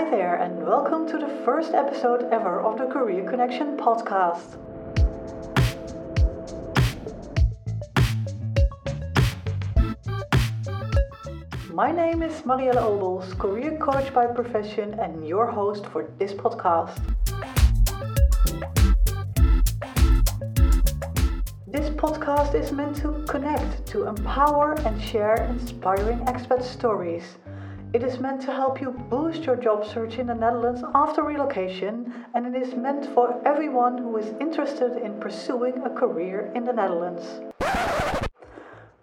Hi 0.00 0.08
there, 0.10 0.36
and 0.36 0.66
welcome 0.66 1.06
to 1.08 1.18
the 1.18 1.28
first 1.44 1.74
episode 1.74 2.22
ever 2.32 2.62
of 2.62 2.78
the 2.78 2.86
Career 2.86 3.22
Connection 3.28 3.76
podcast. 3.76 4.56
My 11.74 11.92
name 11.92 12.22
is 12.22 12.32
Marielle 12.46 12.80
Obels, 12.80 13.38
career 13.38 13.76
coach 13.76 14.10
by 14.14 14.24
profession, 14.24 14.94
and 14.94 15.28
your 15.28 15.50
host 15.50 15.84
for 15.84 16.08
this 16.18 16.32
podcast. 16.32 16.96
This 21.66 21.90
podcast 21.90 22.54
is 22.54 22.72
meant 22.72 22.96
to 23.02 23.22
connect, 23.28 23.84
to 23.88 24.06
empower, 24.06 24.80
and 24.86 24.98
share 25.02 25.44
inspiring 25.50 26.20
expat 26.20 26.62
stories. 26.62 27.36
It 27.92 28.04
is 28.04 28.20
meant 28.20 28.40
to 28.42 28.52
help 28.52 28.80
you 28.80 28.92
boost 28.92 29.42
your 29.42 29.56
job 29.56 29.84
search 29.84 30.18
in 30.20 30.28
the 30.28 30.34
Netherlands 30.34 30.84
after 30.94 31.24
relocation, 31.24 32.24
and 32.34 32.46
it 32.46 32.54
is 32.54 32.76
meant 32.76 33.04
for 33.14 33.42
everyone 33.44 33.98
who 33.98 34.16
is 34.16 34.32
interested 34.40 34.96
in 35.02 35.18
pursuing 35.18 35.82
a 35.82 35.90
career 35.90 36.52
in 36.54 36.62
the 36.62 36.72
Netherlands. 36.72 37.24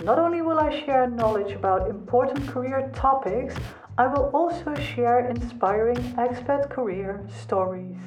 Not 0.01 0.19
only 0.19 0.41
will 0.41 0.57
I 0.57 0.69
share 0.85 1.09
knowledge 1.09 1.51
about 1.51 1.89
important 1.89 2.47
career 2.47 2.89
topics, 2.95 3.55
I 3.97 4.07
will 4.07 4.31
also 4.33 4.73
share 4.75 5.27
inspiring 5.27 5.97
expat 6.15 6.69
career 6.69 7.27
stories. 7.43 7.97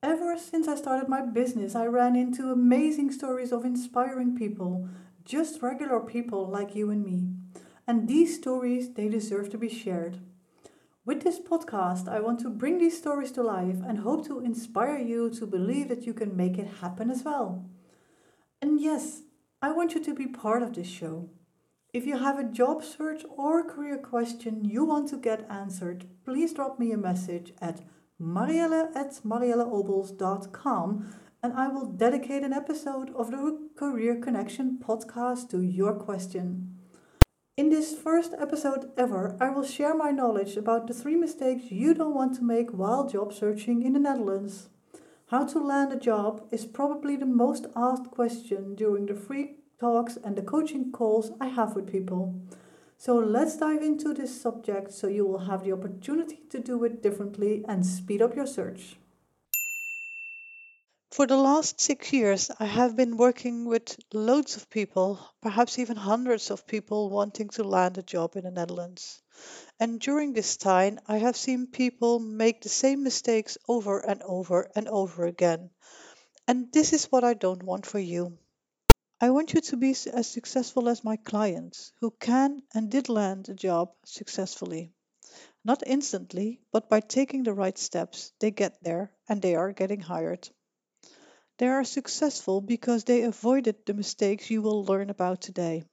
Ever 0.00 0.38
since 0.38 0.68
I 0.68 0.76
started 0.76 1.08
my 1.08 1.22
business, 1.22 1.74
I 1.74 1.86
ran 1.86 2.14
into 2.14 2.52
amazing 2.52 3.10
stories 3.10 3.50
of 3.50 3.64
inspiring 3.64 4.36
people, 4.36 4.88
just 5.24 5.62
regular 5.62 6.00
people 6.00 6.48
like 6.48 6.74
you 6.74 6.90
and 6.90 7.04
me. 7.04 7.28
And 7.86 8.08
these 8.08 8.36
stories, 8.36 8.94
they 8.94 9.08
deserve 9.08 9.50
to 9.50 9.58
be 9.58 9.68
shared. 9.68 10.18
With 11.04 11.22
this 11.22 11.40
podcast, 11.40 12.08
I 12.08 12.20
want 12.20 12.38
to 12.40 12.50
bring 12.50 12.78
these 12.78 12.96
stories 12.96 13.32
to 13.32 13.42
life 13.42 13.78
and 13.84 13.98
hope 13.98 14.24
to 14.26 14.40
inspire 14.40 14.98
you 14.98 15.30
to 15.30 15.46
believe 15.46 15.88
that 15.88 16.06
you 16.06 16.14
can 16.14 16.36
make 16.36 16.58
it 16.58 16.78
happen 16.80 17.10
as 17.10 17.24
well. 17.24 17.68
And 18.60 18.80
yes, 18.80 19.22
I 19.60 19.72
want 19.72 19.94
you 19.94 20.04
to 20.04 20.14
be 20.14 20.26
part 20.26 20.62
of 20.62 20.74
this 20.74 20.88
show. 20.88 21.28
If 21.92 22.06
you 22.06 22.16
have 22.18 22.38
a 22.38 22.44
job 22.44 22.82
search 22.84 23.22
or 23.28 23.68
career 23.68 23.98
question 23.98 24.64
you 24.64 24.84
want 24.84 25.08
to 25.08 25.16
get 25.16 25.46
answered, 25.50 26.06
please 26.24 26.54
drop 26.54 26.78
me 26.78 26.92
a 26.92 26.96
message 26.96 27.52
at 27.60 27.80
marielle 28.20 28.94
at 28.96 29.20
marielleobels.com 29.26 31.14
and 31.42 31.52
I 31.54 31.66
will 31.66 31.86
dedicate 31.86 32.44
an 32.44 32.52
episode 32.52 33.12
of 33.16 33.32
the 33.32 33.68
Career 33.74 34.14
Connection 34.14 34.78
podcast 34.80 35.50
to 35.50 35.60
your 35.60 35.92
question. 35.92 36.78
In 37.56 37.68
this 37.68 37.96
first 37.96 38.32
episode 38.38 38.92
ever, 38.96 39.36
I 39.40 39.50
will 39.50 39.64
share 39.64 39.92
my 39.92 40.12
knowledge 40.12 40.56
about 40.56 40.86
the 40.86 40.94
three 40.94 41.16
mistakes 41.16 41.72
you 41.72 41.94
don't 41.94 42.14
want 42.14 42.36
to 42.36 42.44
make 42.44 42.70
while 42.70 43.08
job 43.08 43.32
searching 43.32 43.82
in 43.82 43.92
the 43.92 43.98
Netherlands. 43.98 44.68
How 45.30 45.44
to 45.46 45.58
land 45.58 45.92
a 45.92 45.96
job 45.96 46.46
is 46.52 46.64
probably 46.64 47.16
the 47.16 47.26
most 47.26 47.66
asked 47.74 48.12
question 48.12 48.76
during 48.76 49.06
the 49.06 49.16
free 49.16 49.56
talks 49.80 50.16
and 50.16 50.36
the 50.36 50.42
coaching 50.42 50.92
calls 50.92 51.32
I 51.40 51.48
have 51.48 51.74
with 51.74 51.90
people. 51.90 52.40
So 52.98 53.16
let's 53.16 53.56
dive 53.56 53.82
into 53.82 54.14
this 54.14 54.40
subject 54.40 54.92
so 54.92 55.08
you 55.08 55.26
will 55.26 55.46
have 55.50 55.64
the 55.64 55.72
opportunity 55.72 56.38
to 56.50 56.60
do 56.60 56.84
it 56.84 57.02
differently 57.02 57.64
and 57.66 57.84
speed 57.84 58.22
up 58.22 58.36
your 58.36 58.46
search. 58.46 58.96
For 61.12 61.26
the 61.26 61.36
last 61.36 61.78
six 61.78 62.10
years, 62.10 62.50
I 62.58 62.64
have 62.64 62.96
been 62.96 63.18
working 63.18 63.66
with 63.66 63.98
loads 64.14 64.56
of 64.56 64.70
people, 64.70 65.20
perhaps 65.42 65.78
even 65.78 65.94
hundreds 65.94 66.50
of 66.50 66.66
people 66.66 67.10
wanting 67.10 67.50
to 67.50 67.64
land 67.64 67.98
a 67.98 68.02
job 68.02 68.34
in 68.34 68.44
the 68.44 68.50
Netherlands. 68.50 69.20
And 69.78 70.00
during 70.00 70.32
this 70.32 70.56
time, 70.56 70.98
I 71.06 71.18
have 71.18 71.36
seen 71.36 71.66
people 71.66 72.18
make 72.18 72.62
the 72.62 72.70
same 72.70 73.02
mistakes 73.02 73.58
over 73.68 73.98
and 73.98 74.22
over 74.22 74.70
and 74.74 74.88
over 74.88 75.26
again. 75.26 75.68
And 76.48 76.72
this 76.72 76.94
is 76.94 77.12
what 77.12 77.24
I 77.24 77.34
don't 77.34 77.62
want 77.62 77.84
for 77.84 77.98
you. 77.98 78.38
I 79.20 79.28
want 79.28 79.52
you 79.52 79.60
to 79.60 79.76
be 79.76 79.90
as 79.90 80.26
successful 80.26 80.88
as 80.88 81.04
my 81.04 81.16
clients 81.16 81.92
who 82.00 82.10
can 82.10 82.62
and 82.72 82.90
did 82.90 83.10
land 83.10 83.50
a 83.50 83.54
job 83.54 83.92
successfully. 84.06 84.94
Not 85.62 85.82
instantly, 85.86 86.62
but 86.72 86.88
by 86.88 87.00
taking 87.00 87.42
the 87.42 87.52
right 87.52 87.76
steps, 87.76 88.32
they 88.38 88.50
get 88.50 88.82
there 88.82 89.12
and 89.28 89.42
they 89.42 89.56
are 89.56 89.74
getting 89.74 90.00
hired. 90.00 90.48
They 91.62 91.68
are 91.68 91.84
successful 91.84 92.60
because 92.60 93.04
they 93.04 93.22
avoided 93.22 93.86
the 93.86 93.94
mistakes 93.94 94.50
you 94.50 94.62
will 94.62 94.84
learn 94.84 95.10
about 95.10 95.42
today. 95.42 95.84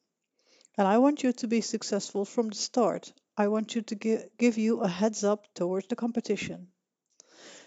And 0.76 0.88
I 0.88 0.98
want 0.98 1.22
you 1.22 1.32
to 1.32 1.48
be 1.48 1.62
successful 1.62 2.26
from 2.26 2.48
the 2.48 2.56
start 2.56 3.14
I 3.38 3.50
want 3.50 3.76
you 3.76 3.84
to 3.84 3.94
give, 4.40 4.58
you 4.58 4.82
a 4.82 4.88
heads 4.88 5.24
up 5.24 5.46
towards 5.54 5.86
the 5.86 5.96
competition. 5.96 6.70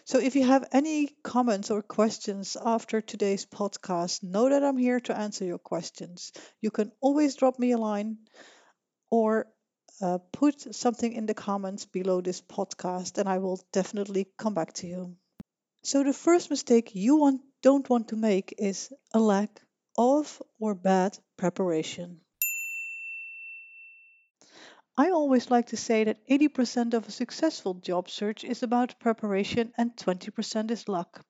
So 0.04 0.18
if 0.18 0.34
you 0.34 0.44
have 0.44 0.68
any 0.72 1.14
comments 1.22 1.70
or 1.70 1.80
questions 1.80 2.56
after 2.60 3.00
today's 3.00 3.46
podcast, 3.46 4.24
know 4.24 4.48
that 4.48 4.64
I'm 4.64 4.78
here 4.78 4.98
to 4.98 5.16
answer 5.16 5.44
your 5.44 5.58
questions. 5.58 6.32
You 6.60 6.72
can 6.72 6.90
always 7.00 7.36
drop 7.36 7.56
me 7.60 7.70
a 7.70 7.78
line 7.78 8.18
or 9.12 9.46
uh, 10.00 10.18
put 10.32 10.74
something 10.74 11.12
in 11.12 11.26
the 11.26 11.34
comments 11.34 11.84
below 11.84 12.20
this 12.20 12.40
podcast, 12.40 13.18
and 13.18 13.28
I 13.28 13.38
will 13.38 13.60
definitely 13.72 14.26
come 14.36 14.54
back 14.54 14.72
to 14.72 14.88
you. 14.88 15.16
So 15.84 16.02
the 16.02 16.12
first 16.12 16.50
mistake 16.50 16.96
you 16.96 17.18
want, 17.18 17.42
don't 17.62 17.88
want 17.88 18.08
to 18.08 18.16
make 18.16 18.54
is 18.58 18.92
a 19.14 19.20
lack 19.20 19.62
of 19.96 20.42
or 20.58 20.74
bad 20.74 21.16
preparation. 21.36 22.20
I 24.98 25.10
always 25.10 25.50
like 25.50 25.68
to 25.68 25.76
say 25.76 26.04
that 26.04 26.26
80% 26.28 26.92
of 26.92 27.08
a 27.08 27.12
successful 27.12 27.74
job 27.74 28.10
search 28.10 28.44
is 28.44 28.62
about 28.62 29.00
preparation 29.00 29.72
and 29.78 29.96
20% 29.96 30.70
is 30.70 30.88
luck. 30.88 31.24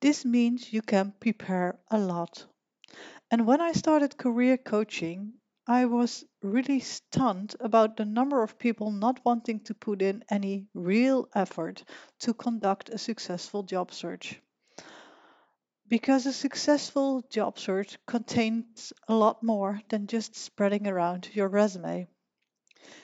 This 0.00 0.24
means 0.24 0.72
you 0.72 0.82
can 0.82 1.12
prepare 1.18 1.80
a 1.90 1.98
lot. 1.98 2.46
And 3.30 3.46
when 3.46 3.60
I 3.60 3.72
started 3.72 4.18
career 4.18 4.58
coaching, 4.58 5.34
I 5.66 5.86
was 5.86 6.24
really 6.42 6.80
stunned 6.80 7.54
about 7.60 7.96
the 7.96 8.04
number 8.04 8.42
of 8.42 8.58
people 8.58 8.90
not 8.90 9.24
wanting 9.24 9.60
to 9.60 9.74
put 9.74 10.02
in 10.02 10.22
any 10.30 10.68
real 10.74 11.28
effort 11.34 11.82
to 12.20 12.34
conduct 12.34 12.88
a 12.90 12.98
successful 12.98 13.62
job 13.62 13.92
search. 13.92 14.40
Because 15.90 16.24
a 16.24 16.32
successful 16.32 17.20
job 17.28 17.58
search 17.58 17.98
contains 18.06 18.94
a 19.08 19.14
lot 19.14 19.42
more 19.42 19.82
than 19.90 20.06
just 20.06 20.34
spreading 20.34 20.86
around 20.86 21.28
your 21.34 21.48
resume. 21.48 22.08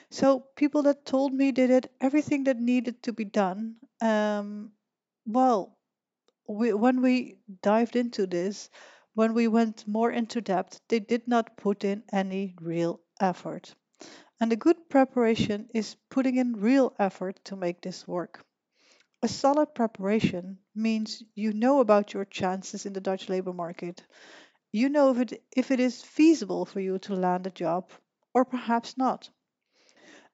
So 0.09 0.39
people 0.55 0.81
that 0.83 1.05
told 1.05 1.33
me 1.33 1.51
they 1.51 1.67
did 1.67 1.91
everything 2.01 2.45
that 2.45 2.57
needed 2.57 3.03
to 3.03 3.13
be 3.13 3.25
done. 3.25 3.75
Um, 4.01 4.71
well, 5.27 5.77
we, 6.47 6.73
when 6.73 7.01
we 7.03 7.39
dived 7.61 7.97
into 7.97 8.25
this, 8.25 8.71
when 9.13 9.35
we 9.35 9.47
went 9.49 9.87
more 9.87 10.11
into 10.11 10.41
depth, 10.41 10.81
they 10.87 10.99
did 10.99 11.27
not 11.27 11.57
put 11.57 11.83
in 11.83 12.05
any 12.13 12.55
real 12.61 13.01
effort. 13.21 13.75
And 14.39 14.53
a 14.53 14.57
good 14.57 14.89
preparation 14.89 15.69
is 15.75 15.97
putting 16.09 16.37
in 16.37 16.53
real 16.53 16.95
effort 16.97 17.45
to 17.45 17.57
make 17.57 17.81
this 17.81 18.07
work. 18.07 18.46
A 19.21 19.27
solid 19.27 19.75
preparation 19.75 20.57
means 20.73 21.21
you 21.35 21.53
know 21.53 21.81
about 21.81 22.15
your 22.15 22.25
chances 22.25 22.83
in 22.87 22.93
the 22.93 22.99
Dutch 22.99 23.29
labor 23.29 23.53
market. 23.53 24.03
You 24.71 24.89
know 24.89 25.11
if 25.11 25.19
it, 25.19 25.43
if 25.55 25.71
it 25.71 25.79
is 25.79 26.03
feasible 26.03 26.65
for 26.65 26.79
you 26.79 26.99
to 26.99 27.15
land 27.15 27.47
a 27.47 27.51
job 27.51 27.91
or 28.33 28.45
perhaps 28.45 28.97
not. 28.97 29.29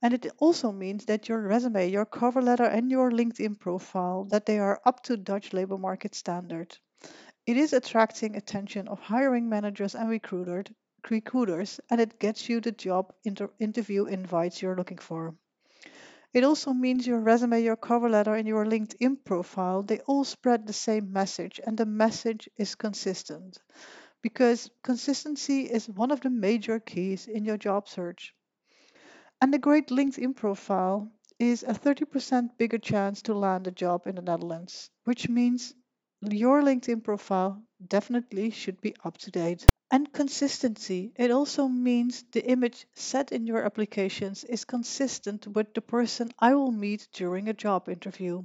And 0.03 0.13
it 0.13 0.27
also 0.37 0.71
means 0.71 1.05
that 1.05 1.27
your 1.27 1.41
resume, 1.41 1.89
your 1.89 2.05
cover 2.05 2.43
letter, 2.43 2.63
and 2.65 2.91
your 2.91 3.09
LinkedIn 3.09 3.59
profile 3.59 4.25
that 4.25 4.45
they 4.45 4.59
are 4.59 4.79
up 4.85 5.01
to 5.05 5.17
Dutch 5.17 5.51
labor 5.51 5.79
market 5.79 6.13
standard. 6.13 6.77
It 7.45 7.57
is 7.57 7.73
attracting 7.73 8.35
attention 8.35 8.87
of 8.87 8.99
hiring 8.99 9.49
managers 9.49 9.95
and 9.95 10.09
recruiter, 10.09 10.65
recruiters, 11.09 11.79
and 11.89 12.01
it 12.01 12.19
gets 12.19 12.49
you 12.49 12.61
the 12.61 12.71
job 12.71 13.13
inter- 13.23 13.51
interview 13.59 14.05
invites 14.05 14.61
you're 14.61 14.75
looking 14.77 14.99
for. 14.99 15.35
It 16.33 16.43
also 16.43 16.73
means 16.73 17.07
your 17.07 17.19
resume, 17.19 17.63
your 17.63 17.77
cover 17.77 18.09
letter, 18.09 18.35
and 18.35 18.47
your 18.47 18.65
LinkedIn 18.65 19.23
profile, 19.23 19.83
they 19.83 19.99
all 19.99 20.23
spread 20.23 20.67
the 20.67 20.73
same 20.73 21.13
message, 21.13 21.61
and 21.65 21.77
the 21.77 21.85
message 21.85 22.49
is 22.57 22.75
consistent. 22.75 23.59
Because 24.21 24.69
consistency 24.83 25.61
is 25.71 25.89
one 25.89 26.11
of 26.11 26.21
the 26.21 26.29
major 26.29 26.79
keys 26.79 27.27
in 27.27 27.45
your 27.45 27.57
job 27.57 27.87
search. 27.87 28.33
And 29.41 29.53
a 29.53 29.59
great 29.59 29.89
LinkedIn 29.89 30.35
profile 30.35 31.11
is 31.37 31.63
a 31.63 31.73
30% 31.73 32.57
bigger 32.57 32.79
chance 32.79 33.21
to 33.23 33.33
land 33.33 33.67
a 33.67 33.71
job 33.71 34.07
in 34.07 34.15
the 34.15 34.21
Netherlands, 34.21 34.89
which 35.03 35.29
means 35.29 35.73
your 36.31 36.61
LinkedIn 36.61 37.03
profile 37.03 37.61
definitely 37.85 38.51
should 38.51 38.79
be 38.79 38.95
up 39.03 39.17
to 39.17 39.31
date. 39.31 39.67
And 39.91 40.13
consistency, 40.13 41.11
it 41.15 41.31
also 41.31 41.67
means 41.67 42.23
the 42.31 42.45
image 42.45 42.87
set 42.93 43.31
in 43.31 43.45
your 43.45 43.65
applications 43.65 44.43
is 44.43 44.63
consistent 44.63 45.47
with 45.47 45.73
the 45.73 45.81
person 45.81 46.31
I 46.39 46.55
will 46.55 46.71
meet 46.71 47.07
during 47.13 47.49
a 47.49 47.53
job 47.53 47.89
interview. 47.89 48.43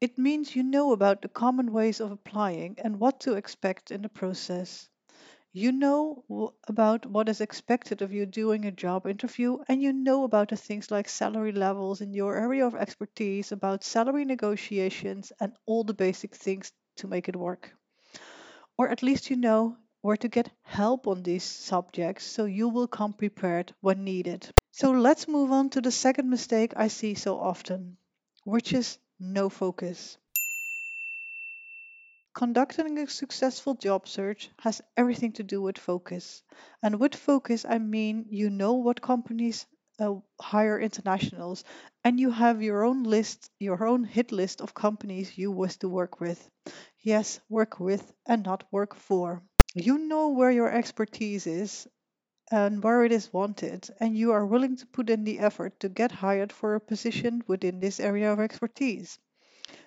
It 0.00 0.18
means 0.18 0.56
you 0.56 0.62
know 0.62 0.92
about 0.92 1.22
the 1.22 1.28
common 1.28 1.72
ways 1.72 2.00
of 2.00 2.10
applying 2.12 2.76
and 2.78 3.00
what 3.00 3.20
to 3.20 3.34
expect 3.34 3.90
in 3.90 4.02
the 4.02 4.08
process. 4.10 4.88
You 5.52 5.70
know 5.70 6.54
about 6.66 7.06
what 7.06 7.28
is 7.28 7.40
expected 7.40 8.02
of 8.02 8.12
you 8.12 8.26
during 8.26 8.64
a 8.64 8.72
job 8.72 9.06
interview, 9.06 9.58
and 9.68 9.80
you 9.80 9.92
know 9.92 10.24
about 10.24 10.48
the 10.48 10.56
things 10.56 10.90
like 10.90 11.08
salary 11.08 11.52
levels 11.52 12.00
in 12.00 12.14
your 12.14 12.36
area 12.36 12.66
of 12.66 12.74
expertise, 12.74 13.52
about 13.52 13.84
salary 13.84 14.24
negotiations, 14.24 15.32
and 15.40 15.56
all 15.66 15.84
the 15.84 15.94
basic 15.94 16.34
things 16.34 16.72
to 17.00 17.08
make 17.08 17.28
it 17.28 17.36
work. 17.36 17.74
Or 18.78 18.88
at 18.88 19.02
least 19.02 19.28
you 19.28 19.36
know 19.36 19.76
where 20.00 20.16
to 20.16 20.28
get 20.28 20.50
help 20.62 21.06
on 21.06 21.22
these 21.22 21.44
subjects 21.44 22.24
so 22.24 22.46
you 22.46 22.68
will 22.68 22.88
come 22.88 23.12
prepared 23.12 23.74
when 23.80 24.04
needed. 24.04 24.48
So 24.70 24.92
let's 24.92 25.28
move 25.28 25.52
on 25.52 25.70
to 25.70 25.80
the 25.80 25.90
second 25.90 26.30
mistake 26.30 26.72
I 26.76 26.88
see 26.88 27.14
so 27.14 27.38
often, 27.38 27.98
which 28.44 28.72
is 28.72 28.98
no 29.18 29.48
focus. 29.50 30.16
Conducting 32.32 32.96
a 32.98 33.08
successful 33.08 33.74
job 33.74 34.08
search 34.08 34.50
has 34.60 34.80
everything 34.96 35.32
to 35.32 35.42
do 35.42 35.60
with 35.60 35.76
focus. 35.76 36.42
And 36.82 36.98
with 36.98 37.14
focus, 37.14 37.66
I 37.68 37.78
mean 37.78 38.26
you 38.30 38.48
know 38.48 38.74
what 38.74 39.02
companies 39.02 39.66
uh, 40.00 40.14
hire 40.40 40.80
internationals, 40.80 41.64
and 42.04 42.18
you 42.18 42.30
have 42.32 42.62
your 42.62 42.84
own 42.84 43.04
list, 43.04 43.50
your 43.60 43.86
own 43.86 44.04
hit 44.04 44.32
list 44.32 44.60
of 44.60 44.74
companies 44.74 45.38
you 45.38 45.52
wish 45.52 45.76
to 45.76 45.88
work 45.88 46.20
with. 46.20 46.50
Yes, 47.02 47.40
work 47.48 47.78
with 47.80 48.12
and 48.26 48.42
not 48.44 48.64
work 48.72 48.94
for. 48.96 49.42
You 49.74 49.98
know 49.98 50.30
where 50.30 50.50
your 50.50 50.70
expertise 50.72 51.46
is 51.46 51.86
and 52.52 52.84
where 52.84 53.04
it 53.04 53.12
is 53.12 53.32
wanted, 53.32 53.88
and 54.00 54.16
you 54.16 54.32
are 54.32 54.46
willing 54.46 54.76
to 54.76 54.86
put 54.86 55.10
in 55.10 55.24
the 55.24 55.40
effort 55.40 55.80
to 55.80 55.88
get 55.88 56.12
hired 56.12 56.52
for 56.52 56.74
a 56.76 56.80
position 56.80 57.42
within 57.48 57.80
this 57.80 58.00
area 58.00 58.32
of 58.32 58.40
expertise. 58.40 59.18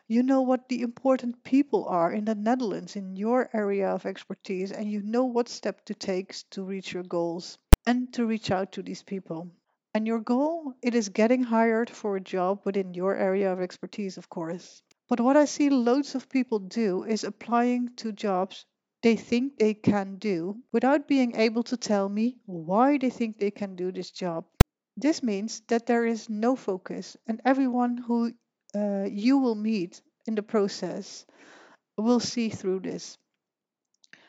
You 0.08 0.24
know 0.24 0.44
what 0.44 0.70
the 0.70 0.82
important 0.82 1.44
people 1.44 1.86
are 1.90 2.14
in 2.14 2.24
the 2.24 2.36
Netherlands 2.36 2.96
in 2.96 3.18
your 3.18 3.50
area 3.54 3.90
of 3.90 4.06
expertise, 4.06 4.72
and 4.72 4.90
you 4.90 5.02
know 5.02 5.26
what 5.26 5.50
step 5.50 5.84
to 5.86 5.94
take 5.94 6.34
to 6.52 6.64
reach 6.64 6.94
your 6.94 7.04
goals 7.04 7.58
and 7.86 8.14
to 8.14 8.26
reach 8.26 8.50
out 8.50 8.72
to 8.72 8.82
these 8.82 9.04
people. 9.04 9.52
And 9.94 10.08
your 10.08 10.20
goal, 10.20 10.74
it 10.82 10.96
is 10.96 11.10
getting 11.10 11.44
hired 11.44 11.90
for 11.90 12.16
a 12.16 12.22
job 12.22 12.62
within 12.66 12.94
your 12.94 13.16
area 13.16 13.54
of 13.54 13.62
expertise, 13.62 14.18
of 14.18 14.30
course. 14.30 14.82
But 15.08 15.20
what 15.20 15.38
I 15.38 15.46
see 15.46 15.70
loads 15.70 16.16
of 16.16 16.30
people 16.30 16.60
do 16.60 17.04
is 17.04 17.24
applying 17.24 17.96
to 17.98 18.12
jobs 18.12 18.66
they 19.04 19.18
think 19.18 19.58
they 19.58 19.74
can 19.74 20.16
do 20.16 20.64
without 20.72 21.10
being 21.10 21.36
able 21.36 21.62
to 21.64 21.76
tell 21.76 22.08
me 22.08 22.38
why 22.46 22.98
they 22.98 23.10
think 23.10 23.38
they 23.38 23.52
can 23.52 23.76
do 23.76 23.92
this 23.92 24.10
job. 24.10 24.46
This 24.96 25.22
means 25.22 25.62
that 25.68 25.86
there 25.86 26.06
is 26.06 26.30
no 26.30 26.56
focus, 26.56 27.18
and 27.28 27.42
everyone 27.44 27.98
who 27.98 28.32
uh, 28.74 29.04
you 29.12 29.38
will 29.40 29.56
meet 29.56 30.02
in 30.26 30.36
the 30.36 30.44
process 30.44 31.26
will 31.98 32.22
see 32.22 32.50
through 32.50 32.80
this. 32.80 33.18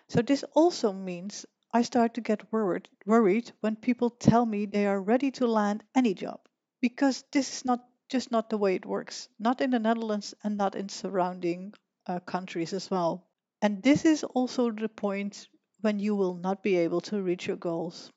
So, 0.09 0.23
this 0.23 0.45
also 0.55 0.93
means 0.93 1.47
I 1.75 1.83
start 1.83 2.15
to 2.15 2.23
get 2.23 2.51
worried, 2.51 2.89
worried 3.05 3.53
when 3.61 3.77
people 3.77 4.09
tell 4.09 4.47
me 4.47 4.65
they 4.65 4.87
are 4.87 5.03
ready 5.03 5.31
to 5.33 5.47
land 5.47 5.85
any 5.95 6.15
job, 6.15 6.41
because 6.81 7.23
this 7.33 7.53
is 7.53 7.65
not 7.67 7.87
just 8.09 8.31
not 8.31 8.49
the 8.49 8.57
way 8.57 8.77
it 8.77 8.87
works, 8.87 9.29
not 9.39 9.61
in 9.61 9.69
the 9.69 9.79
Netherlands 9.79 10.35
and 10.43 10.57
not 10.57 10.75
in 10.75 10.89
surrounding 10.89 11.75
uh, 12.07 12.21
countries 12.21 12.73
as 12.73 12.91
well. 12.91 13.27
And 13.61 13.83
this 13.83 14.07
is 14.07 14.25
also 14.25 14.71
the 14.71 14.89
point 14.89 15.49
when 15.83 15.99
you 15.99 16.15
will 16.15 16.35
not 16.37 16.63
be 16.63 16.77
able 16.77 17.03
to 17.03 17.21
reach 17.21 17.47
your 17.49 17.57
goals. 17.59 18.11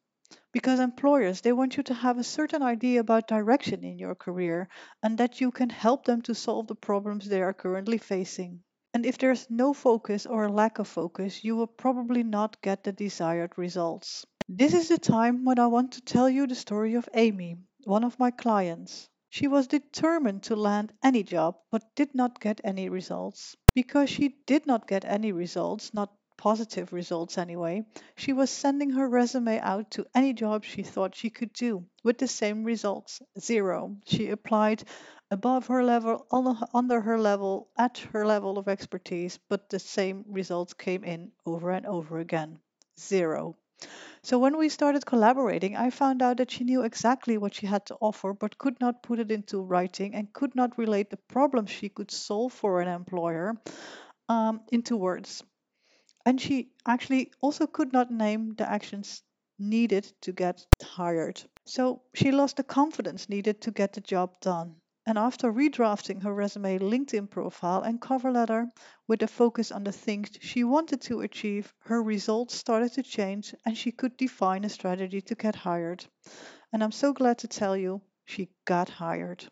Because 0.52 0.80
employers, 0.80 1.42
they 1.42 1.52
want 1.52 1.78
you 1.78 1.84
to 1.84 1.96
have 1.96 2.20
a 2.20 2.24
certain 2.24 2.62
idea 2.62 3.00
about 3.00 3.28
direction 3.28 3.84
in 3.84 3.98
your 3.98 4.16
career 4.16 4.70
and 5.02 5.18
that 5.18 5.42
you 5.42 5.52
can 5.52 5.72
help 5.72 6.06
them 6.06 6.22
to 6.22 6.36
solve 6.36 6.68
the 6.68 6.76
problems 6.76 7.28
they 7.28 7.42
are 7.42 7.54
currently 7.54 7.98
facing. 7.98 8.64
And 8.98 9.06
if 9.06 9.20
there's 9.20 9.48
no 9.48 9.76
focus 9.76 10.26
or 10.26 10.50
lack 10.50 10.80
of 10.80 10.88
focus, 10.88 11.44
you 11.44 11.56
will 11.56 11.68
probably 11.68 12.24
not 12.24 12.60
get 12.64 12.84
the 12.84 12.92
desired 12.92 13.56
results. 13.56 14.26
This 14.50 14.74
is 14.74 14.88
the 14.88 14.98
time 14.98 15.46
when 15.46 15.60
I 15.60 15.68
want 15.68 15.92
to 15.92 16.02
tell 16.02 16.28
you 16.28 16.48
the 16.48 16.56
story 16.56 16.96
of 16.96 17.08
Amy, 17.14 17.58
one 17.84 18.04
of 18.04 18.18
my 18.18 18.32
clients. 18.32 19.08
She 19.30 19.48
was 19.48 19.68
determined 19.68 20.42
to 20.46 20.56
land 20.56 20.94
any 21.04 21.22
job, 21.22 21.58
but 21.70 21.94
did 21.94 22.16
not 22.16 22.40
get 22.40 22.60
any 22.64 22.90
results. 22.90 23.56
Because 23.76 24.10
she 24.10 24.30
did 24.48 24.66
not 24.66 24.88
get 24.88 25.06
any 25.06 25.32
results, 25.32 25.94
not 25.94 26.12
positive 26.36 26.92
results 26.92 27.38
anyway, 27.38 27.86
she 28.16 28.34
was 28.34 28.50
sending 28.50 28.90
her 28.92 29.08
resume 29.08 29.60
out 29.60 29.92
to 29.92 30.08
any 30.16 30.34
job 30.34 30.64
she 30.64 30.82
thought 30.82 31.14
she 31.14 31.30
could 31.30 31.54
do 31.54 31.86
with 32.04 32.18
the 32.18 32.28
same 32.28 32.64
results 32.64 33.22
zero. 33.40 33.96
She 34.06 34.30
applied 34.30 34.84
above 35.30 35.68
her 35.68 35.84
level, 35.84 36.26
under 36.74 37.02
her 37.02 37.20
level, 37.20 37.70
at 37.78 37.98
her 37.98 38.26
level 38.26 38.58
of 38.58 38.68
expertise, 38.68 39.40
but 39.50 39.70
the 39.70 39.80
same 39.80 40.24
results 40.28 40.74
came 40.74 41.04
in 41.04 41.32
over 41.46 41.72
and 41.72 41.86
over 41.86 42.20
again 42.20 42.60
zero. 43.00 43.56
So 44.24 44.40
when 44.40 44.58
we 44.58 44.70
started 44.70 45.06
collaborating, 45.06 45.76
I 45.76 45.92
found 45.92 46.22
out 46.22 46.38
that 46.38 46.52
she 46.52 46.64
knew 46.64 46.82
exactly 46.82 47.38
what 47.38 47.54
she 47.54 47.68
had 47.68 47.86
to 47.88 47.98
offer, 48.02 48.34
but 48.34 48.58
could 48.58 48.80
not 48.80 49.04
put 49.04 49.20
it 49.20 49.32
into 49.32 49.62
writing 49.62 50.16
and 50.16 50.34
could 50.34 50.56
not 50.56 50.78
relate 50.78 51.10
the 51.10 51.18
problems 51.18 51.70
she 51.70 51.90
could 51.90 52.10
solve 52.10 52.54
for 52.54 52.82
an 52.82 52.88
employer 52.88 53.56
um, 54.30 54.62
into 54.72 54.98
words. 54.98 55.44
And 56.26 56.42
she 56.42 56.72
actually 56.86 57.32
also 57.42 57.68
could 57.68 57.94
not 57.94 58.12
name 58.12 58.56
the 58.56 58.70
actions 58.70 59.22
needed 59.60 60.12
to 60.22 60.32
get 60.32 60.66
hired. 60.84 61.42
So 61.66 62.02
she 62.14 62.32
lost 62.32 62.58
the 62.58 62.64
confidence 62.64 63.30
needed 63.30 63.62
to 63.62 63.72
get 63.72 63.94
the 63.94 64.02
job 64.02 64.40
done. 64.42 64.76
And 65.08 65.18
after 65.18 65.54
redrafting 65.54 66.24
her 66.24 66.34
resume, 66.34 66.80
LinkedIn 66.80 67.30
profile, 67.30 67.82
and 67.82 68.02
cover 68.02 68.30
letter 68.30 68.70
with 69.08 69.24
a 69.24 69.28
focus 69.30 69.72
on 69.72 69.86
the 69.86 69.94
things 69.94 70.32
she 70.42 70.66
wanted 70.66 71.00
to 71.04 71.22
achieve, 71.22 71.74
her 71.86 72.04
results 72.04 72.56
started 72.56 72.92
to 72.92 73.04
change 73.04 73.56
and 73.66 73.78
she 73.78 73.94
could 73.94 74.18
define 74.18 74.66
a 74.66 74.70
strategy 74.70 75.22
to 75.22 75.34
get 75.34 75.56
hired. 75.56 76.06
And 76.74 76.84
I'm 76.84 76.92
so 76.92 77.14
glad 77.14 77.38
to 77.38 77.48
tell 77.48 77.78
you, 77.78 78.02
she 78.26 78.50
got 78.66 78.90
hired. 78.90 79.48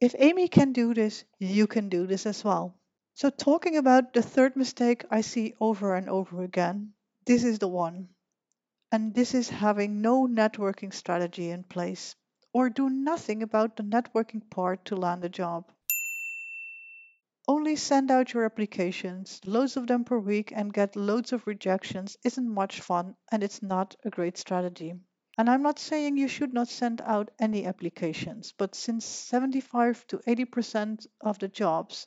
If 0.00 0.16
Amy 0.18 0.48
can 0.48 0.72
do 0.72 0.92
this, 0.92 1.22
you 1.38 1.68
can 1.68 1.88
do 1.88 2.08
this 2.08 2.26
as 2.26 2.42
well. 2.42 2.74
So, 3.14 3.30
talking 3.30 3.76
about 3.76 4.12
the 4.12 4.22
third 4.22 4.56
mistake 4.56 5.04
I 5.08 5.20
see 5.20 5.54
over 5.60 5.94
and 5.94 6.08
over 6.08 6.42
again, 6.42 6.94
this 7.26 7.44
is 7.44 7.60
the 7.60 7.68
one. 7.68 8.08
And 8.90 9.14
this 9.14 9.34
is 9.34 9.50
having 9.50 10.00
no 10.00 10.26
networking 10.26 10.92
strategy 10.92 11.50
in 11.50 11.62
place 11.62 12.16
or 12.56 12.70
do 12.70 12.88
nothing 12.88 13.42
about 13.42 13.76
the 13.76 13.82
networking 13.82 14.40
part 14.48 14.82
to 14.86 14.96
land 14.96 15.22
a 15.22 15.28
job. 15.28 15.70
Only 17.46 17.76
send 17.76 18.10
out 18.10 18.32
your 18.32 18.46
applications, 18.46 19.42
loads 19.44 19.76
of 19.76 19.86
them 19.86 20.04
per 20.04 20.18
week, 20.18 20.54
and 20.56 20.72
get 20.72 20.96
loads 20.96 21.34
of 21.34 21.46
rejections 21.46 22.16
isn't 22.24 22.48
much 22.48 22.80
fun 22.80 23.14
and 23.30 23.42
it's 23.42 23.62
not 23.62 23.94
a 24.06 24.08
great 24.08 24.38
strategy. 24.38 24.94
And 25.36 25.50
I'm 25.50 25.60
not 25.60 25.78
saying 25.78 26.16
you 26.16 26.28
should 26.28 26.54
not 26.54 26.68
send 26.68 27.02
out 27.02 27.30
any 27.38 27.66
applications, 27.66 28.54
but 28.56 28.74
since 28.74 29.04
75 29.04 30.06
to 30.06 30.16
80% 30.26 31.06
of 31.20 31.38
the 31.38 31.48
jobs 31.48 32.06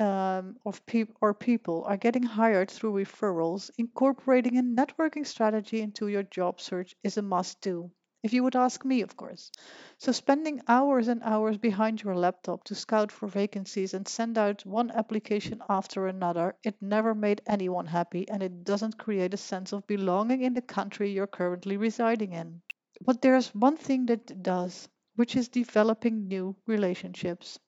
um, 0.00 0.56
of 0.66 0.84
peop 0.86 1.16
or 1.20 1.34
people 1.34 1.84
are 1.84 1.96
getting 1.96 2.24
hired 2.24 2.68
through 2.68 2.94
referrals, 2.94 3.70
incorporating 3.78 4.58
a 4.58 4.62
networking 4.64 5.24
strategy 5.24 5.80
into 5.80 6.08
your 6.08 6.24
job 6.24 6.60
search 6.60 6.96
is 7.04 7.16
a 7.16 7.22
must 7.22 7.60
do. 7.60 7.92
If 8.24 8.32
you 8.32 8.42
would 8.42 8.56
ask 8.56 8.84
me, 8.84 9.02
of 9.02 9.16
course. 9.16 9.52
So, 9.98 10.10
spending 10.10 10.62
hours 10.66 11.06
and 11.06 11.22
hours 11.22 11.58
behind 11.58 12.02
your 12.02 12.16
laptop 12.16 12.64
to 12.64 12.74
scout 12.74 13.12
for 13.12 13.28
vacancies 13.28 13.94
and 13.94 14.08
send 14.08 14.36
out 14.36 14.66
one 14.66 14.90
application 14.90 15.62
after 15.68 16.08
another, 16.08 16.56
it 16.64 16.82
never 16.82 17.14
made 17.14 17.40
anyone 17.46 17.86
happy 17.86 18.28
and 18.28 18.42
it 18.42 18.64
doesn't 18.64 18.98
create 18.98 19.32
a 19.32 19.36
sense 19.36 19.72
of 19.72 19.86
belonging 19.86 20.42
in 20.42 20.54
the 20.54 20.60
country 20.60 21.12
you're 21.12 21.28
currently 21.28 21.76
residing 21.76 22.32
in. 22.32 22.62
But 23.00 23.22
there's 23.22 23.54
one 23.54 23.76
thing 23.76 24.06
that 24.06 24.42
does, 24.42 24.88
which 25.14 25.36
is 25.36 25.48
developing 25.48 26.26
new 26.26 26.56
relationships. 26.66 27.60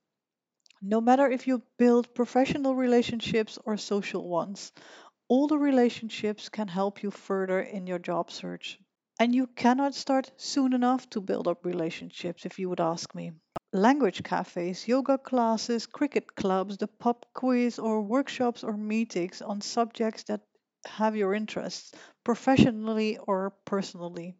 No 0.82 1.02
matter 1.02 1.30
if 1.30 1.46
you 1.46 1.62
build 1.76 2.14
professional 2.14 2.74
relationships 2.74 3.58
or 3.66 3.76
social 3.76 4.28
ones, 4.28 4.72
all 5.28 5.48
the 5.48 5.58
relationships 5.58 6.48
can 6.48 6.68
help 6.68 7.02
you 7.02 7.10
further 7.10 7.60
in 7.60 7.86
your 7.86 7.98
job 7.98 8.30
search. 8.30 8.80
And 9.20 9.34
you 9.34 9.48
cannot 9.48 9.94
start 9.94 10.32
soon 10.38 10.72
enough 10.72 11.10
to 11.10 11.20
build 11.20 11.46
up 11.46 11.66
relationships, 11.66 12.46
if 12.46 12.58
you 12.58 12.70
would 12.70 12.80
ask 12.80 13.14
me. 13.14 13.32
Language 13.74 14.22
cafes, 14.22 14.88
yoga 14.88 15.18
classes, 15.18 15.86
cricket 15.86 16.34
clubs, 16.34 16.78
the 16.78 16.86
pub 16.88 17.26
quiz, 17.34 17.78
or 17.78 18.00
workshops 18.00 18.64
or 18.64 18.74
meetings 18.74 19.42
on 19.42 19.60
subjects 19.60 20.22
that 20.24 20.40
have 20.86 21.14
your 21.14 21.34
interests, 21.34 21.92
professionally 22.24 23.18
or 23.18 23.50
personally. 23.66 24.34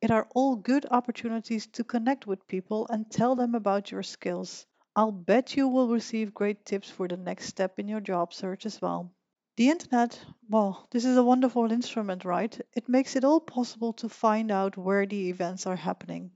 It 0.00 0.10
are 0.10 0.28
all 0.34 0.56
good 0.56 0.86
opportunities 0.90 1.66
to 1.68 1.84
connect 1.84 2.26
with 2.26 2.46
people 2.46 2.86
and 2.88 3.10
tell 3.10 3.34
them 3.36 3.54
about 3.54 3.90
your 3.90 4.02
skills. 4.04 4.66
I'll 4.94 5.12
bet 5.12 5.56
you 5.56 5.68
will 5.68 5.88
receive 5.88 6.34
great 6.34 6.64
tips 6.64 6.88
for 6.90 7.08
the 7.08 7.16
next 7.16 7.46
step 7.46 7.78
in 7.78 7.88
your 7.88 8.00
job 8.00 8.32
search 8.32 8.66
as 8.66 8.80
well. 8.80 9.12
The 9.56 9.70
internet, 9.70 10.20
well, 10.50 10.86
this 10.90 11.06
is 11.06 11.16
a 11.16 11.24
wonderful 11.24 11.72
instrument, 11.72 12.26
right? 12.26 12.60
It 12.74 12.90
makes 12.90 13.16
it 13.16 13.24
all 13.24 13.40
possible 13.40 13.94
to 13.94 14.08
find 14.08 14.50
out 14.50 14.76
where 14.76 15.06
the 15.06 15.30
events 15.30 15.66
are 15.66 15.76
happening. 15.76 16.32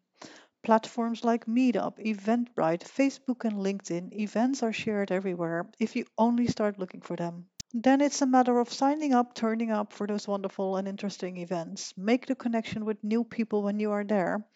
Platforms 0.63 1.23
like 1.23 1.45
Meetup, 1.45 1.99
Eventbrite, 1.99 2.83
Facebook, 2.83 3.45
and 3.45 3.59
LinkedIn, 3.59 4.15
events 4.19 4.63
are 4.63 4.73
shared 4.73 5.13
everywhere 5.13 5.71
if 5.79 5.97
you 5.97 6.07
only 6.17 6.47
start 6.47 6.79
looking 6.79 7.03
for 7.03 7.15
them. 7.15 7.45
Then 7.75 8.01
it's 8.01 8.23
a 8.23 8.27
matter 8.27 8.59
of 8.59 8.73
signing 8.73 9.13
up, 9.13 9.35
turning 9.35 9.71
up 9.71 9.93
for 9.93 10.07
those 10.07 10.27
wonderful 10.27 10.77
and 10.77 10.89
interesting 10.89 11.37
events. 11.37 11.93
Make 11.99 12.25
the 12.25 12.35
connection 12.35 12.87
with 12.87 13.05
new 13.05 13.25
people 13.25 13.63
when 13.63 13.81
you 13.81 13.91
are 13.91 14.05
there, 14.05 14.47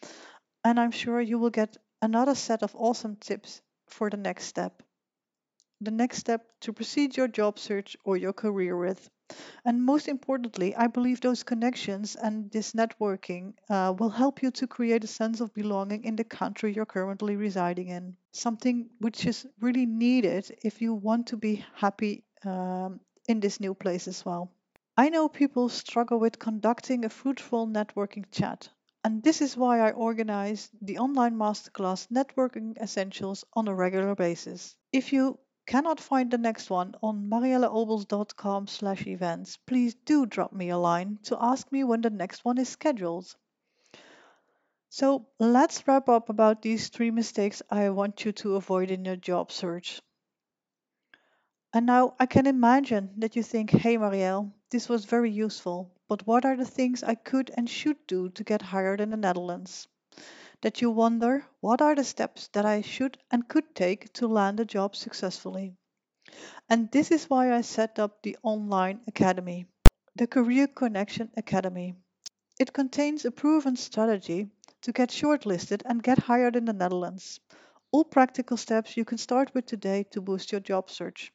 and 0.64 0.80
I'm 0.80 0.90
sure 0.90 1.20
you 1.20 1.38
will 1.38 1.50
get 1.50 1.76
another 2.00 2.34
set 2.34 2.62
of 2.62 2.74
awesome 2.74 3.16
tips 3.16 3.60
for 3.88 4.08
the 4.08 4.16
next 4.16 4.46
step. 4.46 4.82
The 5.80 5.90
next 5.90 6.18
step 6.18 6.46
to 6.60 6.72
proceed 6.72 7.16
your 7.16 7.28
job 7.28 7.58
search 7.58 7.96
or 8.04 8.16
your 8.16 8.32
career 8.32 8.76
with. 8.76 9.10
And 9.64 9.82
most 9.82 10.06
importantly, 10.08 10.76
I 10.76 10.86
believe 10.86 11.20
those 11.20 11.42
connections 11.42 12.14
and 12.14 12.50
this 12.50 12.72
networking 12.72 13.54
uh, 13.70 13.94
will 13.98 14.10
help 14.10 14.42
you 14.42 14.50
to 14.52 14.66
create 14.66 15.02
a 15.02 15.08
sense 15.08 15.40
of 15.40 15.54
belonging 15.54 16.04
in 16.04 16.16
the 16.16 16.24
country 16.24 16.72
you're 16.74 16.84
currently 16.84 17.36
residing 17.36 17.88
in. 17.88 18.16
Something 18.32 18.90
which 18.98 19.24
is 19.26 19.46
really 19.60 19.86
needed 19.86 20.54
if 20.62 20.82
you 20.82 20.94
want 20.94 21.28
to 21.28 21.36
be 21.36 21.64
happy 21.74 22.24
um, 22.44 23.00
in 23.26 23.40
this 23.40 23.60
new 23.60 23.74
place 23.74 24.06
as 24.06 24.24
well. 24.24 24.50
I 24.96 25.08
know 25.08 25.28
people 25.28 25.68
struggle 25.68 26.20
with 26.20 26.38
conducting 26.38 27.04
a 27.04 27.08
fruitful 27.08 27.66
networking 27.66 28.26
chat. 28.30 28.68
And 29.02 29.22
this 29.22 29.42
is 29.42 29.56
why 29.56 29.80
I 29.80 29.90
organize 29.90 30.70
the 30.80 30.98
online 30.98 31.34
masterclass 31.34 32.08
Networking 32.08 32.76
Essentials 32.80 33.44
on 33.54 33.68
a 33.68 33.74
regular 33.74 34.14
basis. 34.14 34.76
If 34.92 35.12
you 35.12 35.38
cannot 35.66 36.00
find 36.00 36.30
the 36.30 36.38
next 36.38 36.70
one 36.70 36.94
on 37.02 37.28
marielleobels.com 37.28 38.66
slash 38.66 39.06
events, 39.06 39.56
please 39.66 39.94
do 40.04 40.26
drop 40.26 40.52
me 40.52 40.68
a 40.68 40.78
line 40.78 41.18
to 41.24 41.36
ask 41.40 41.70
me 41.72 41.84
when 41.84 42.00
the 42.00 42.10
next 42.10 42.44
one 42.44 42.58
is 42.58 42.68
scheduled. 42.68 43.34
So 44.88 45.26
let's 45.40 45.88
wrap 45.88 46.08
up 46.08 46.28
about 46.28 46.62
these 46.62 46.88
three 46.88 47.10
mistakes 47.10 47.62
I 47.70 47.90
want 47.90 48.24
you 48.24 48.32
to 48.32 48.56
avoid 48.56 48.90
in 48.90 49.04
your 49.04 49.16
job 49.16 49.50
search. 49.50 50.00
And 51.72 51.86
now 51.86 52.14
I 52.20 52.26
can 52.26 52.46
imagine 52.46 53.10
that 53.16 53.34
you 53.34 53.42
think, 53.42 53.70
hey 53.70 53.98
Marielle, 53.98 54.52
this 54.70 54.88
was 54.88 55.04
very 55.04 55.32
useful, 55.32 55.90
but 56.08 56.26
what 56.26 56.44
are 56.44 56.56
the 56.56 56.64
things 56.64 57.02
I 57.02 57.16
could 57.16 57.50
and 57.56 57.68
should 57.68 58.06
do 58.06 58.28
to 58.28 58.44
get 58.44 58.62
hired 58.62 59.00
in 59.00 59.10
the 59.10 59.16
Netherlands? 59.16 59.88
That 60.64 60.80
you 60.80 60.90
wonder, 60.90 61.44
what 61.60 61.82
are 61.82 61.94
the 61.94 62.04
steps 62.04 62.48
that 62.54 62.64
I 62.64 62.80
should 62.80 63.18
and 63.30 63.46
could 63.46 63.74
take 63.74 64.10
to 64.14 64.26
land 64.26 64.58
a 64.60 64.64
job 64.64 64.96
successfully? 64.96 65.76
And 66.70 66.90
this 66.90 67.10
is 67.10 67.28
why 67.28 67.52
I 67.52 67.60
set 67.60 67.98
up 67.98 68.22
the 68.22 68.38
online 68.42 69.02
academy, 69.06 69.66
the 70.16 70.26
Career 70.26 70.66
Connection 70.66 71.30
Academy. 71.36 71.96
It 72.58 72.72
contains 72.72 73.26
a 73.26 73.30
proven 73.30 73.76
strategy 73.76 74.48
to 74.80 74.92
get 74.92 75.10
shortlisted 75.10 75.82
and 75.84 76.02
get 76.02 76.18
hired 76.18 76.56
in 76.56 76.64
the 76.64 76.72
Netherlands. 76.72 77.40
All 77.92 78.04
practical 78.04 78.56
steps 78.56 78.96
you 78.96 79.04
can 79.04 79.18
start 79.18 79.52
with 79.52 79.66
today 79.66 80.04
to 80.12 80.22
boost 80.22 80.50
your 80.50 80.62
job 80.62 80.88
search. 80.88 81.30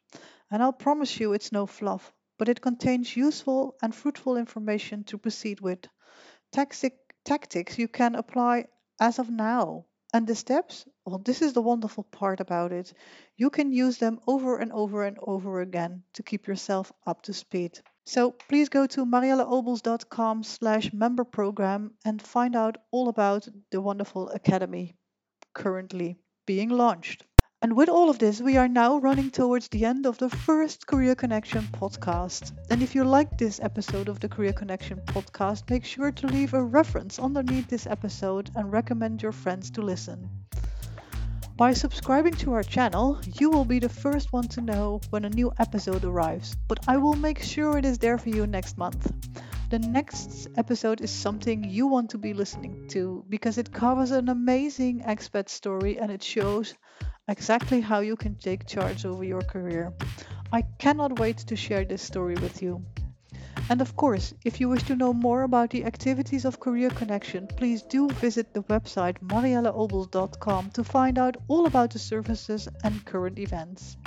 And 0.50 0.64
I'll 0.64 0.74
promise 0.74 1.20
you 1.20 1.34
it's 1.34 1.52
no 1.52 1.68
fluff, 1.68 2.12
but 2.40 2.50
it 2.50 2.62
contains 2.62 3.16
useful 3.16 3.78
and 3.84 3.94
fruitful 3.94 4.38
information 4.38 5.04
to 5.04 5.20
proceed 5.20 5.62
with. 5.62 5.86
Tactic, 6.52 6.98
tactics 7.24 7.78
you 7.78 7.88
can 7.88 8.16
apply 8.16 8.66
as 9.00 9.20
of 9.20 9.30
now. 9.30 9.86
And 10.14 10.26
the 10.26 10.36
steps? 10.36 10.86
Well, 11.06 11.20
this 11.20 11.42
is 11.42 11.54
the 11.54 11.62
wonderful 11.62 12.04
part 12.04 12.40
about 12.40 12.72
it. 12.72 12.94
You 13.38 13.50
can 13.50 13.72
use 13.72 13.98
them 14.00 14.20
over 14.26 14.58
and 14.58 14.72
over 14.72 15.04
and 15.04 15.18
over 15.22 15.62
again 15.62 16.04
to 16.14 16.24
keep 16.24 16.48
yourself 16.48 16.92
up 17.06 17.22
to 17.24 17.34
speed. 17.34 17.80
So 18.06 18.32
please 18.32 18.70
go 18.70 18.88
to 18.88 19.06
marielleobels.com 19.06 20.44
slash 20.44 20.92
member 20.94 21.24
program 21.24 21.94
and 22.04 22.20
find 22.20 22.56
out 22.56 22.78
all 22.90 23.08
about 23.08 23.48
the 23.70 23.82
wonderful 23.82 24.30
academy 24.30 24.96
currently 25.54 26.18
being 26.48 26.70
launched. 26.70 27.24
And 27.62 27.76
with 27.76 27.90
all 27.90 28.10
of 28.10 28.20
this, 28.20 28.40
we 28.40 28.56
are 28.56 28.70
now 28.70 29.00
running 29.00 29.32
towards 29.32 29.68
the 29.68 29.84
end 29.84 30.06
of 30.06 30.18
the 30.18 30.30
first 30.30 30.88
Career 30.88 31.14
Connection 31.14 31.64
podcast. 31.74 32.54
And 32.70 32.82
if 32.82 32.96
you 32.96 33.04
like 33.04 33.38
this 33.38 33.60
episode 33.60 34.08
of 34.08 34.22
the 34.22 34.30
Career 34.30 34.54
Connection 34.54 35.02
podcast, 35.08 35.70
make 35.70 35.84
sure 35.84 36.10
to 36.10 36.28
leave 36.28 36.54
a 36.54 36.64
reference 36.64 37.20
underneath 37.20 37.68
this 37.68 37.86
episode 37.86 38.50
and 38.56 38.72
recommend 38.72 39.22
your 39.22 39.34
friends 39.34 39.70
to 39.72 39.82
listen. 39.82 40.30
By 41.58 41.74
subscribing 41.74 42.36
to 42.36 42.54
our 42.54 42.64
channel, 42.64 43.20
you 43.38 43.50
will 43.50 43.66
be 43.66 43.80
the 43.80 43.90
first 43.90 44.32
one 44.32 44.48
to 44.48 44.62
know 44.62 45.02
when 45.10 45.26
a 45.26 45.30
new 45.30 45.52
episode 45.60 46.06
arrives, 46.06 46.56
but 46.70 46.80
I 46.88 46.96
will 46.96 47.16
make 47.16 47.44
sure 47.44 47.78
it 47.78 47.84
is 47.84 47.98
there 47.98 48.18
for 48.18 48.30
you 48.30 48.48
next 48.48 48.78
month. 48.78 49.12
The 49.70 49.78
next 49.78 50.48
episode 50.58 51.00
is 51.00 51.12
something 51.12 51.64
you 51.64 51.86
want 51.86 52.10
to 52.10 52.18
be 52.18 52.34
listening 52.34 52.88
to 52.88 53.24
because 53.30 53.60
it 53.60 53.72
covers 53.72 54.10
an 54.10 54.28
amazing 54.28 55.02
expat 55.02 55.48
story 55.48 56.00
and 56.00 56.12
it 56.12 56.24
shows 56.24 56.74
exactly 57.28 57.80
how 57.80 58.00
you 58.00 58.16
can 58.16 58.34
take 58.34 58.66
charge 58.66 59.06
over 59.06 59.24
your 59.24 59.44
career. 59.44 59.94
I 60.52 60.64
cannot 60.80 61.20
wait 61.20 61.38
to 61.38 61.56
share 61.56 61.86
this 61.86 62.02
story 62.02 62.34
with 62.34 62.64
you. 62.64 62.84
And 63.70 63.80
of 63.80 63.96
course, 63.96 64.34
if 64.44 64.60
you 64.60 64.70
wish 64.70 64.82
to 64.86 64.96
know 64.96 65.14
more 65.14 65.44
about 65.44 65.70
the 65.70 65.86
activities 65.86 66.46
of 66.46 66.60
Career 66.60 66.90
Connection, 66.90 67.46
please 67.46 67.84
do 67.84 68.10
visit 68.10 68.56
the 68.56 68.64
website 68.64 69.20
marielleobels.com 69.20 70.72
to 70.72 70.84
find 70.84 71.20
out 71.20 71.38
all 71.48 71.68
about 71.68 71.92
the 71.92 72.00
services 72.00 72.68
and 72.84 73.06
current 73.06 73.38
events. 73.38 73.98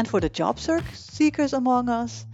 And 0.00 0.08
for 0.08 0.18
the 0.18 0.28
job 0.28 0.58
seekers 0.58 1.52
among 1.52 1.88
us, 1.88 2.26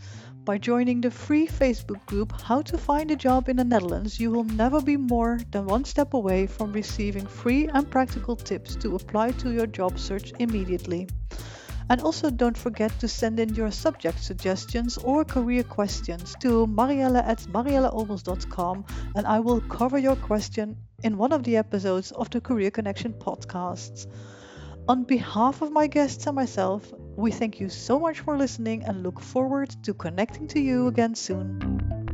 by 0.49 0.57
joining 0.57 1.03
the 1.03 1.11
free 1.11 1.47
Facebook 1.47 2.03
group 2.07 2.33
How 2.41 2.63
to 2.63 2.79
Find 2.79 3.11
a 3.11 3.17
Job 3.17 3.51
in 3.51 3.57
the 3.57 3.65
Netherlands, 3.65 4.19
you 4.19 4.31
will 4.31 4.45
never 4.45 4.81
be 4.81 4.97
more 4.97 5.39
than 5.51 5.67
one 5.67 5.85
step 5.85 6.15
away 6.15 6.47
from 6.47 6.73
receiving 6.73 7.27
free 7.27 7.69
and 7.69 7.91
practical 7.91 8.35
tips 8.35 8.75
to 8.77 8.95
apply 8.95 9.33
to 9.33 9.51
your 9.51 9.67
job 9.67 9.99
search 9.99 10.33
immediately. 10.39 11.07
And 11.91 12.01
also 12.01 12.31
don't 12.31 12.57
forget 12.57 12.99
to 13.01 13.09
send 13.09 13.39
in 13.39 13.55
your 13.55 13.71
subject 13.71 14.25
suggestions 14.25 14.97
or 14.97 15.23
career 15.23 15.65
questions 15.65 16.35
to 16.41 16.67
marielle 16.67 17.23
at 17.23 17.41
marielleobels.com 17.53 18.87
and 19.17 19.27
I 19.27 19.41
will 19.41 19.61
cover 19.61 19.99
your 19.99 20.17
question 20.17 20.79
in 21.03 21.19
one 21.19 21.35
of 21.35 21.43
the 21.43 21.59
episodes 21.59 22.11
of 22.13 22.31
the 22.31 22.41
Career 22.41 22.71
Connection 22.71 23.13
podcasts. 23.13 24.07
On 24.89 25.05
behalf 25.05 25.63
of 25.63 25.71
my 25.71 25.87
guests 25.87 26.27
and 26.27 26.35
myself, 26.35 26.93
we 27.15 27.31
thank 27.31 27.61
you 27.61 27.69
so 27.69 28.01
much 28.01 28.21
for 28.21 28.37
listening 28.37 28.83
and 28.85 29.03
look 29.05 29.21
forward 29.21 29.69
to 29.85 29.95
connecting 29.95 30.49
to 30.49 30.61
you 30.61 30.89
again 30.89 31.15
soon. 31.15 32.08